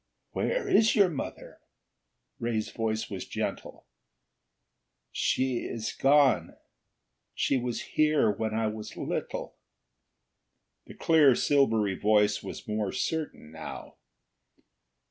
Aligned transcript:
"Where 0.31 0.67
is 0.67 0.95
your 0.95 1.09
mother?" 1.09 1.59
Ray's 2.39 2.71
voice 2.71 3.07
was 3.11 3.23
gentle. 3.27 3.85
"She 5.11 5.57
is 5.59 5.93
gone. 5.93 6.57
She 7.35 7.55
was 7.55 7.81
here 7.81 8.31
when 8.31 8.51
I 8.55 8.65
was 8.65 8.97
little." 8.97 9.57
The 10.87 10.95
clear, 10.95 11.35
silvery 11.35 11.93
voice 11.93 12.41
was 12.41 12.67
more 12.67 12.91
certain 12.91 13.51
now. 13.51 13.97